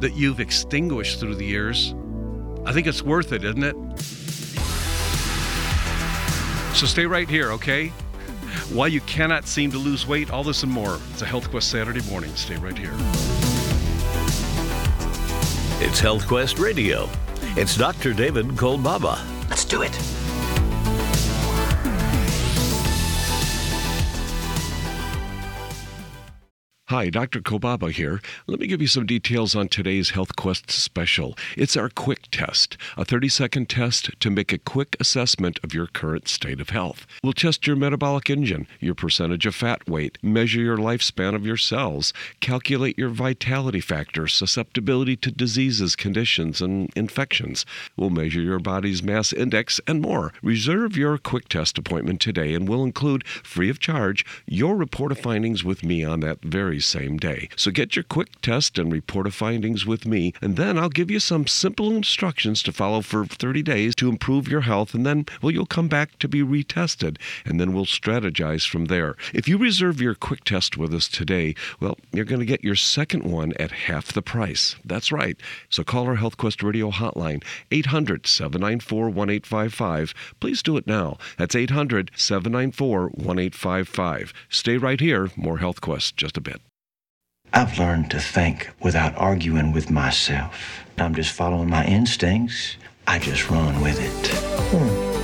[0.00, 1.94] that you've extinguished through the years.
[2.64, 3.76] I think it's worth it, isn't it?
[6.74, 7.88] So stay right here, okay?
[8.72, 10.98] Why you cannot seem to lose weight, all this and more.
[11.10, 12.34] It's a Health Quest Saturday morning.
[12.36, 12.94] Stay right here.
[15.86, 17.10] It's Health Quest Radio.
[17.58, 18.12] It's Dr.
[18.12, 19.18] David Kolbaba.
[19.48, 20.15] Let's do it.
[26.88, 27.40] Hi, Dr.
[27.40, 28.20] Kolbaba here.
[28.46, 31.36] Let me give you some details on today's Health Quest special.
[31.56, 35.88] It's our quick test, a 30 second test to make a quick assessment of your
[35.88, 37.04] current state of health.
[37.24, 41.56] We'll test your metabolic engine, your percentage of fat weight, measure your lifespan of your
[41.56, 47.66] cells, calculate your vitality factor, susceptibility to diseases, conditions, and infections.
[47.96, 50.32] We'll measure your body's mass index and more.
[50.40, 55.18] Reserve your quick test appointment today and we'll include, free of charge, your report of
[55.18, 57.48] findings with me on that very very same day.
[57.56, 61.10] So get your quick test and report of findings with me, and then I'll give
[61.10, 65.26] you some simple instructions to follow for 30 days to improve your health, and then,
[65.40, 69.16] well, you'll come back to be retested, and then we'll strategize from there.
[69.32, 72.76] If you reserve your quick test with us today, well, you're going to get your
[72.76, 74.76] second one at half the price.
[74.84, 75.36] That's right.
[75.70, 80.14] So call our HealthQuest Radio hotline, 800 794 1855.
[80.40, 81.16] Please do it now.
[81.38, 84.32] That's 800 794 1855.
[84.50, 85.30] Stay right here.
[85.36, 86.65] More HealthQuest just a bit.
[87.52, 90.84] I've learned to think without arguing with myself.
[90.98, 92.76] I'm just following my instincts.
[93.06, 94.26] I just run with it.
[94.70, 95.16] Hmm.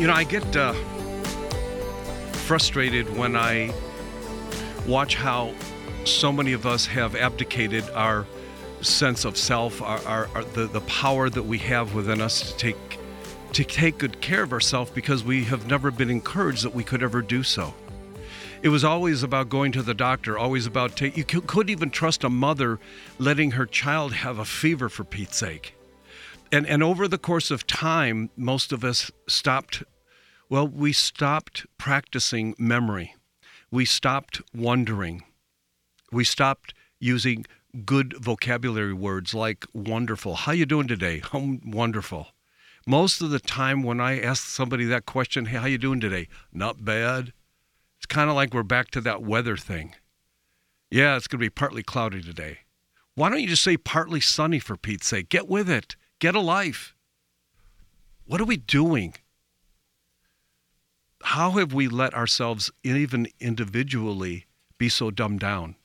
[0.00, 0.74] You know, I get uh,
[2.32, 3.72] frustrated when I
[4.86, 5.52] watch how
[6.04, 8.26] so many of us have abdicated our
[8.82, 12.56] sense of self, our, our, our, the, the power that we have within us to
[12.58, 12.76] take
[13.52, 17.04] to take good care of ourselves because we have never been encouraged that we could
[17.04, 17.72] ever do so.
[18.62, 22.24] It was always about going to the doctor, always about take, you couldn't even trust
[22.24, 22.80] a mother
[23.16, 25.74] letting her child have a fever for Pete's sake.
[26.50, 29.82] And and over the course of time, most of us stopped
[30.48, 33.14] well, we stopped practicing memory
[33.74, 35.24] we stopped wondering.
[36.12, 37.44] We stopped using
[37.84, 40.36] good vocabulary words like wonderful.
[40.36, 41.22] How you doing today?
[41.32, 42.28] I'm wonderful.
[42.86, 46.28] Most of the time when I ask somebody that question, hey, how you doing today?
[46.52, 47.32] Not bad.
[47.96, 49.96] It's kind of like we're back to that weather thing.
[50.88, 52.58] Yeah, it's going to be partly cloudy today.
[53.16, 55.28] Why don't you just say partly sunny for Pete's sake?
[55.28, 55.96] Get with it.
[56.20, 56.94] Get a life.
[58.24, 59.14] What are we doing?
[61.24, 64.44] How have we let ourselves, even individually,
[64.76, 65.76] be so dumbed down?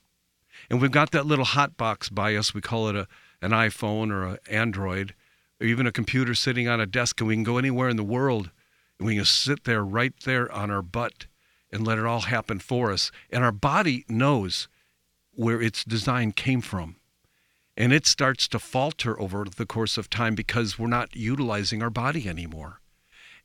[0.68, 2.52] And we've got that little hot box by us.
[2.52, 3.08] We call it a,
[3.40, 5.14] an iPhone or an Android
[5.60, 8.04] or even a computer sitting on a desk, and we can go anywhere in the
[8.04, 8.50] world
[8.98, 11.26] and we can sit there right there on our butt
[11.72, 13.10] and let it all happen for us.
[13.30, 14.68] And our body knows
[15.32, 16.96] where its design came from.
[17.76, 21.88] And it starts to falter over the course of time because we're not utilizing our
[21.88, 22.79] body anymore.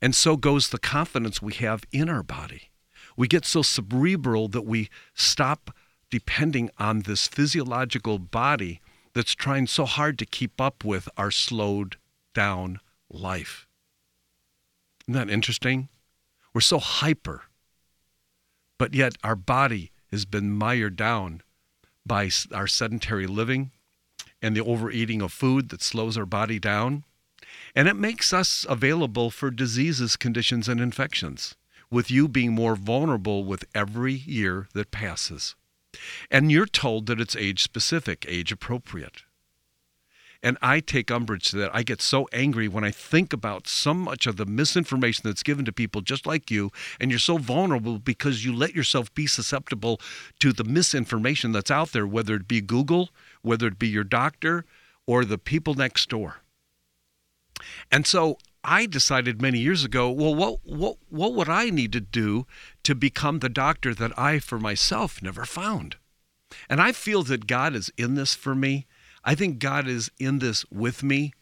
[0.05, 2.69] And so goes the confidence we have in our body.
[3.17, 5.75] We get so cerebral that we stop
[6.11, 8.81] depending on this physiological body
[9.15, 11.95] that's trying so hard to keep up with our slowed
[12.35, 13.65] down life.
[15.07, 15.89] Isn't that interesting?
[16.53, 17.45] We're so hyper,
[18.77, 21.41] but yet our body has been mired down
[22.05, 23.71] by our sedentary living
[24.39, 27.05] and the overeating of food that slows our body down.
[27.75, 31.55] And it makes us available for diseases, conditions, and infections,
[31.89, 35.55] with you being more vulnerable with every year that passes.
[36.29, 39.23] And you're told that it's age specific, age appropriate.
[40.43, 41.71] And I take umbrage to that.
[41.73, 45.65] I get so angry when I think about so much of the misinformation that's given
[45.65, 49.99] to people just like you, and you're so vulnerable because you let yourself be susceptible
[50.39, 53.09] to the misinformation that's out there, whether it be Google,
[53.41, 54.65] whether it be your doctor,
[55.07, 56.41] or the people next door.
[57.91, 62.01] And so I decided many years ago, well, what what what would I need to
[62.01, 62.47] do
[62.83, 65.97] to become the doctor that I for myself never found?
[66.69, 68.85] And I feel that God is in this for me
[69.25, 71.33] I think God is in this with me,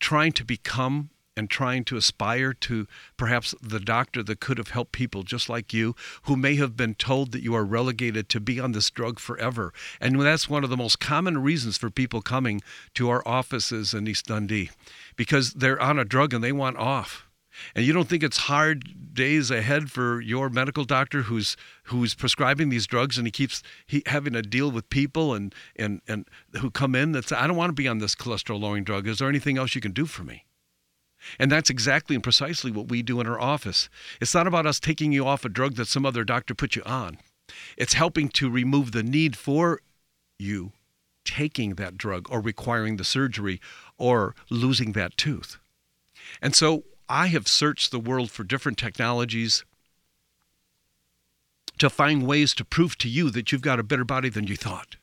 [0.00, 4.90] trying to become and trying to aspire to perhaps the doctor that could have helped
[4.90, 8.58] people just like you who may have been told that you are relegated to be
[8.58, 9.72] on this drug forever.
[10.00, 12.60] And that's one of the most common reasons for people coming
[12.94, 14.70] to our offices in East Dundee
[15.18, 17.28] because they're on a drug and they want off
[17.74, 22.68] and you don't think it's hard days ahead for your medical doctor who's who's prescribing
[22.68, 26.26] these drugs and he keeps he, having to deal with people and and and
[26.60, 29.06] who come in that say I don't want to be on this cholesterol lowering drug.
[29.06, 30.44] Is there anything else you can do for me?
[31.38, 33.88] And that's exactly and precisely what we do in our office.
[34.20, 36.82] It's not about us taking you off a drug that some other doctor put you
[36.86, 37.18] on.
[37.76, 39.80] It's helping to remove the need for
[40.38, 40.72] you
[41.28, 43.60] taking that drug or requiring the surgery
[43.98, 45.58] or losing that tooth.
[46.40, 49.64] And so I have searched the world for different technologies
[51.78, 54.56] to find ways to prove to you that you've got a better body than you
[54.56, 54.96] thought.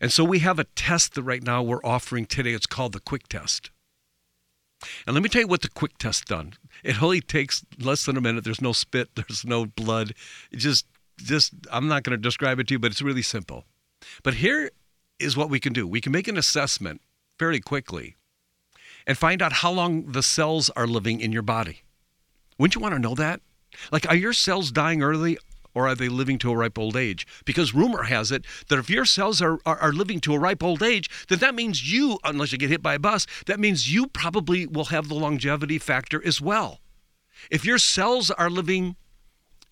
[0.00, 2.52] And so we have a test that right now we're offering today.
[2.52, 3.70] It's called the quick test.
[5.06, 6.54] And let me tell you what the quick test done.
[6.82, 8.44] It only takes less than a minute.
[8.44, 10.14] There's no spit, there's no blood.
[10.50, 10.86] It just
[11.18, 13.64] just I'm not going to describe it to you, but it's really simple.
[14.22, 14.70] But here
[15.20, 15.86] is what we can do.
[15.86, 17.00] We can make an assessment
[17.38, 18.16] fairly quickly
[19.06, 21.82] and find out how long the cells are living in your body.
[22.58, 23.40] Wouldn't you want to know that?
[23.90, 25.38] Like, are your cells dying early
[25.74, 27.26] or are they living to a ripe old age?
[27.44, 30.62] Because rumor has it that if your cells are, are, are, living to a ripe
[30.62, 33.92] old age, then that means you, unless you get hit by a bus, that means
[33.92, 36.80] you probably will have the longevity factor as well.
[37.50, 38.96] If your cells are living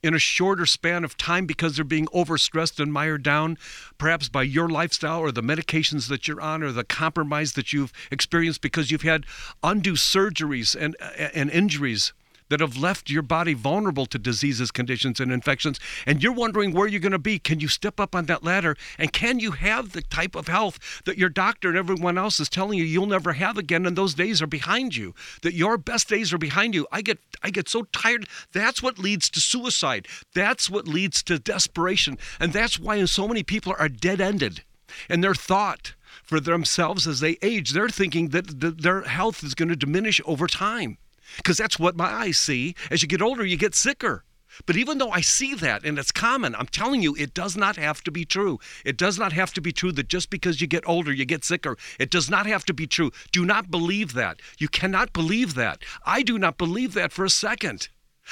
[0.03, 3.59] in a shorter span of time because they're being overstressed and mired down,
[3.99, 7.93] perhaps by your lifestyle or the medications that you're on or the compromise that you've
[8.11, 9.27] experienced because you've had
[9.63, 10.97] undue surgeries and,
[11.35, 12.13] and injuries
[12.49, 16.87] that have left your body vulnerable to diseases, conditions, and infections, and you're wondering where
[16.87, 17.39] you're going to be.
[17.39, 18.77] Can you step up on that ladder?
[18.99, 22.49] And can you have the type of health that your doctor and everyone else is
[22.49, 23.87] telling you you'll never have again?
[23.87, 25.15] And those days are behind you.
[25.43, 26.87] That your best days are behind you.
[26.91, 28.27] I get I get so tired.
[28.53, 30.09] That's what leads to suicide.
[30.35, 32.19] That's what leads to desperation.
[32.41, 34.65] And that's why so many people are dead-ended.
[35.09, 39.69] And their thought for themselves as they age, they're thinking that their health is going
[39.69, 40.99] to diminish over time
[41.37, 42.75] because that's what my eyes see.
[42.91, 44.25] As you get older, you get sicker.
[44.67, 47.77] But even though I see that and it's common, I'm telling you, it does not
[47.77, 48.59] have to be true.
[48.85, 51.45] It does not have to be true that just because you get older, you get
[51.45, 51.77] sicker.
[51.99, 53.13] It does not have to be true.
[53.31, 54.41] Do not believe that.
[54.59, 55.83] You cannot believe that.
[56.05, 57.89] I do not believe that for a second.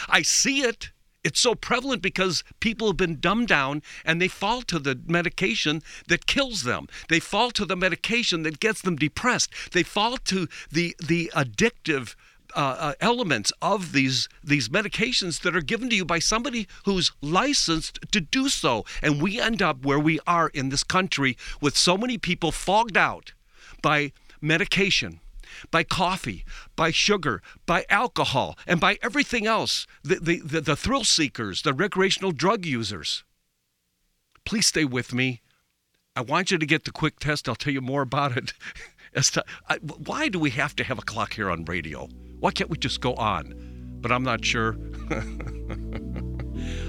[0.09, 0.91] I see it.
[1.23, 5.83] It's so prevalent because people have been dumbed down and they fall to the medication
[6.07, 6.87] that kills them.
[7.09, 9.51] They fall to the medication that gets them depressed.
[9.73, 12.15] They fall to the the addictive
[12.57, 17.13] uh, uh, elements of these these medications that are given to you by somebody who's
[17.21, 21.77] licensed to do so, and we end up where we are in this country with
[21.77, 23.33] so many people fogged out
[23.83, 25.21] by medication
[25.71, 26.45] by coffee,
[26.75, 31.73] by sugar, by alcohol, and by everything else, the, the, the, the, thrill seekers, the
[31.73, 33.25] recreational drug users.
[34.45, 35.41] Please stay with me.
[36.15, 37.49] I want you to get the quick test.
[37.49, 38.53] I'll tell you more about it.
[39.15, 42.09] As to, I, why do we have to have a clock here on radio?
[42.41, 43.55] Why can't we just go on?
[44.01, 44.77] But I'm not sure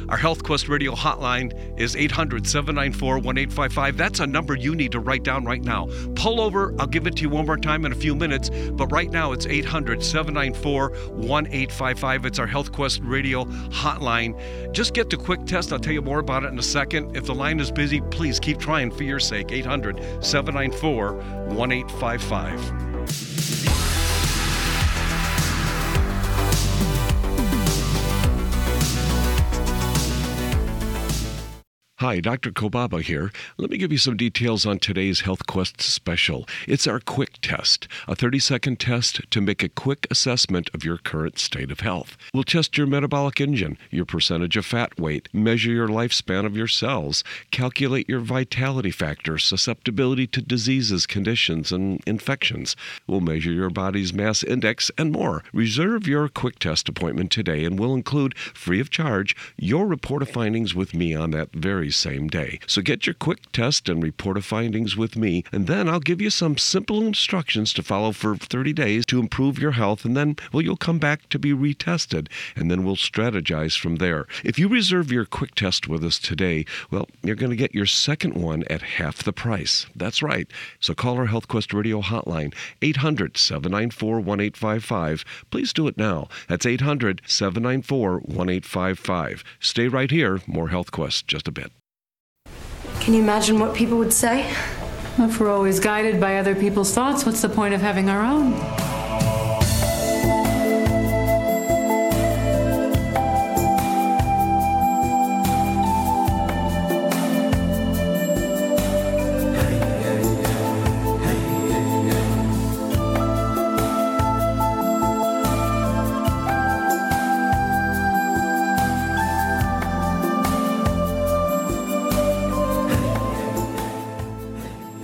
[0.10, 3.98] Our Health Quest Radio hotline is 800 794 1855.
[3.98, 5.90] That's a number you need to write down right now.
[6.16, 8.88] Pull over, I'll give it to you one more time in a few minutes, but
[8.88, 12.26] right now it's 800 794 1855.
[12.26, 14.72] It's our Health Quest Radio hotline.
[14.72, 15.74] Just get the quick test.
[15.74, 17.18] I'll tell you more about it in a second.
[17.18, 19.52] If the line is busy, please keep trying for your sake.
[19.52, 23.47] 800 794 1855.
[32.00, 32.52] Hi, Dr.
[32.52, 33.32] Kolbaba here.
[33.58, 36.48] Let me give you some details on today's Health Quest special.
[36.68, 41.00] It's our quick test, a 30 second test to make a quick assessment of your
[41.00, 42.16] current state of health.
[42.36, 46.68] We'll test your metabolic engine, your percentage of fat weight, measure your lifespan of your
[46.68, 52.76] cells, calculate your vitality factor, susceptibility to diseases, conditions, and infections.
[53.08, 55.44] We'll measure your body's mass index and more.
[55.52, 60.30] Reserve your quick test appointment today and we'll include, free of charge, your report of
[60.30, 62.60] findings with me on that very same day.
[62.68, 66.22] So get your quick test and report of findings with me, and then I'll give
[66.22, 70.36] you some simple instructions to follow for 30 days to improve your health, and then,
[70.52, 74.28] well, you'll come back to be retested, and then we'll strategize from there.
[74.44, 77.86] If you reserve your quick test with us today, well, you're going to get your
[77.86, 79.86] second one at half the price.
[79.96, 80.48] That's right.
[80.80, 85.26] So call our HealthQuest Radio hotline, 800 794 1855.
[85.50, 86.28] Please do it now.
[86.48, 89.44] That's 800 794 1855.
[89.60, 90.42] Stay right here.
[90.48, 91.72] More HealthQuest just a bit.
[93.00, 94.50] Can you imagine what people would say?
[95.20, 98.54] If we're always guided by other people's thoughts, what's the point of having our own?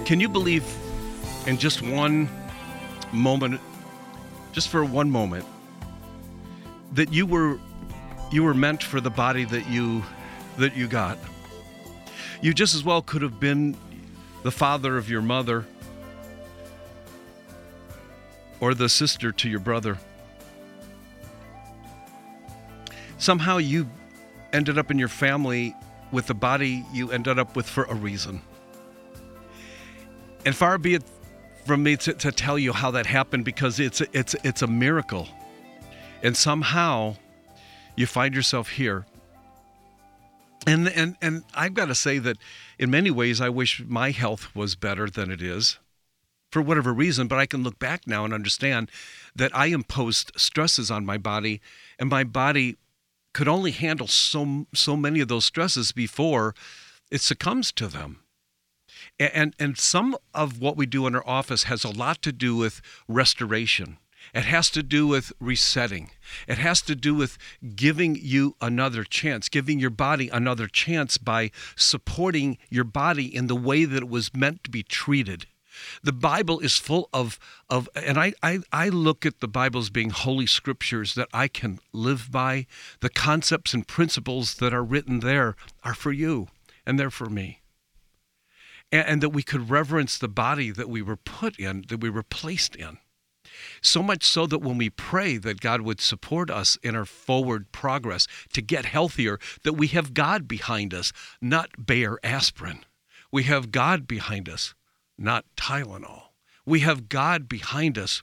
[0.05, 0.65] Can you believe
[1.47, 2.27] in just one
[3.13, 3.61] moment,
[4.51, 5.45] just for one moment,
[6.91, 7.57] that you were
[8.29, 10.03] you were meant for the body that you
[10.57, 11.17] that you got?
[12.41, 13.77] You just as well could have been
[14.43, 15.65] the father of your mother
[18.59, 19.97] or the sister to your brother.
[23.17, 23.89] Somehow you
[24.51, 25.73] ended up in your family
[26.11, 28.41] with the body you ended up with for a reason.
[30.45, 31.03] And far be it
[31.65, 35.29] from me to, to tell you how that happened because it's it's it's a miracle.
[36.21, 37.15] And somehow
[37.95, 39.05] you find yourself here.
[40.67, 42.37] And and and I've got to say that
[42.77, 45.79] in many ways I wish my health was better than it is
[46.51, 48.91] for whatever reason, but I can look back now and understand
[49.35, 51.61] that I imposed stresses on my body
[51.97, 52.77] and my body
[53.33, 56.53] could only handle so so many of those stresses before
[57.09, 58.22] it succumbs to them.
[59.19, 62.55] And, and some of what we do in our office has a lot to do
[62.55, 63.97] with restoration.
[64.33, 66.11] It has to do with resetting.
[66.47, 67.37] It has to do with
[67.75, 73.55] giving you another chance, giving your body another chance by supporting your body in the
[73.55, 75.45] way that it was meant to be treated.
[76.03, 77.39] The Bible is full of,
[77.69, 81.47] of and I, I, I look at the Bible as being holy scriptures that I
[81.47, 82.67] can live by.
[83.01, 86.47] The concepts and principles that are written there are for you,
[86.85, 87.62] and they're for me
[88.93, 92.09] and, and that we could reverence the body that we were put in, that we
[92.09, 92.99] were placed in.
[93.81, 97.71] So much so that when we pray that God would support us in our forward
[97.71, 102.85] progress to get healthier, that we have God behind us, not Bayer aspirin.
[103.31, 104.73] We have God behind us,
[105.17, 106.29] not Tylenol.
[106.65, 108.21] We have God behind us,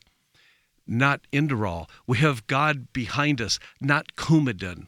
[0.86, 1.88] not Inderal.
[2.06, 4.86] We have God behind us, not Coumadin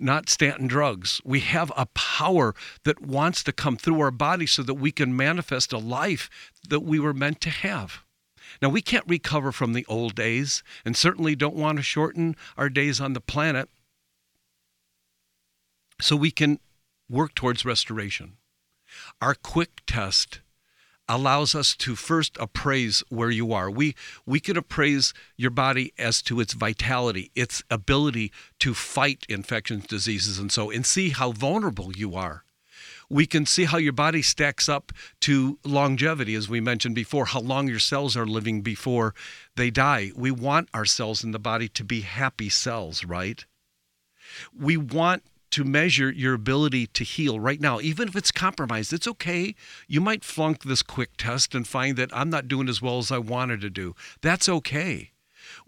[0.00, 1.20] not statin drugs.
[1.24, 5.16] We have a power that wants to come through our body so that we can
[5.16, 6.30] manifest a life
[6.68, 8.04] that we were meant to have.
[8.60, 12.68] Now, we can't recover from the old days and certainly don't want to shorten our
[12.68, 13.68] days on the planet.
[16.00, 16.58] So we can
[17.08, 18.36] work towards restoration.
[19.20, 20.40] Our quick test
[21.10, 23.68] allows us to first appraise where you are.
[23.68, 29.86] We we can appraise your body as to its vitality, its ability to fight infections,
[29.86, 32.44] diseases, and so, and see how vulnerable you are.
[33.08, 34.92] We can see how your body stacks up
[35.22, 39.14] to longevity, as we mentioned before, how long your cells are living before
[39.56, 40.12] they die.
[40.14, 43.44] We want our cells in the body to be happy cells, right?
[44.56, 48.92] We want to measure your ability to heal right now, even if it's compromised.
[48.92, 49.54] It's okay.
[49.88, 53.10] You might flunk this quick test and find that I'm not doing as well as
[53.10, 53.94] I wanted to do.
[54.22, 55.12] That's okay.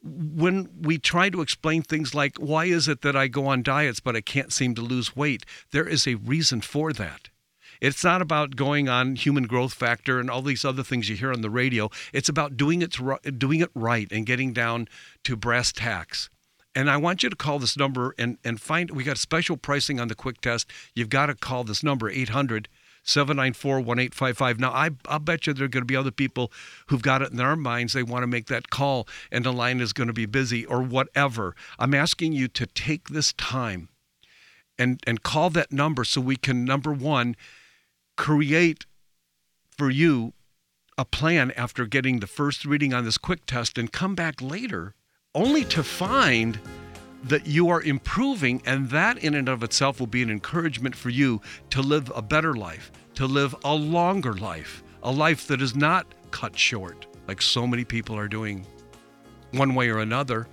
[0.03, 4.01] when we try to explain things like, why is it that I go on diets
[4.01, 5.45] but I can't seem to lose weight?
[5.71, 7.29] There is a reason for that.
[7.81, 11.33] It's not about going on human growth factor and all these other things you hear
[11.33, 11.91] on the radio.
[12.13, 12.97] It's about doing it,
[13.39, 14.89] doing it right and getting down
[15.25, 16.31] to brass tacks.
[16.75, 20.01] And I want you to call this number and, and find, we got special pricing
[20.01, 20.71] on the quick test.
[20.95, 22.69] You've got to call this number, 800
[23.05, 24.61] 794 1855.
[24.61, 26.53] Now, I, I'll bet you there are going to be other people
[26.87, 27.93] who've got it in their minds.
[27.93, 30.81] They want to make that call and the line is going to be busy or
[30.81, 31.55] whatever.
[31.79, 33.89] I'm asking you to take this time
[34.79, 37.37] and, and call that number so we can, number one,
[38.17, 38.87] create
[39.77, 40.33] for you
[40.97, 44.95] a plan after getting the first reading on this quick test and come back later
[45.35, 46.59] only to find
[47.25, 51.09] that you are improving, and that in and of itself will be an encouragement for
[51.09, 55.77] you to live a better life, to live a longer life, a life that is
[55.77, 58.67] not cut short like so many people are doing
[59.53, 60.47] one way or another.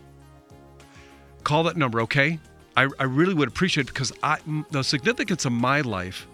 [1.44, 2.40] Call that number, okay?
[2.78, 4.38] I, I really would appreciate it because I,
[4.72, 6.28] the significance of my life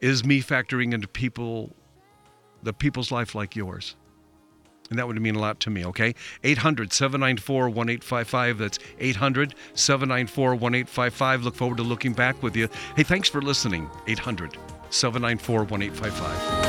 [0.00, 1.74] is me factoring into people,
[2.62, 3.96] the people's life like yours.
[4.90, 6.14] And that would mean a lot to me, okay?
[6.44, 8.58] 800 794 1855.
[8.58, 11.42] That's 800 794 1855.
[11.42, 12.68] Look forward to looking back with you.
[12.96, 13.90] Hey, thanks for listening.
[14.06, 14.56] 800
[14.90, 16.65] 794 1855.